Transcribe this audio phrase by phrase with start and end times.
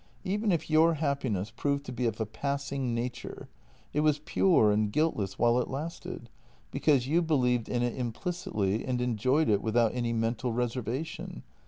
[0.23, 3.49] Even if your happiness proved to be of a passing nature,
[3.93, 6.27] it was pure and guiltless while it lasted,
[6.71, 11.43] because you believed in it implicitly and enjoyed it without any mental reservation.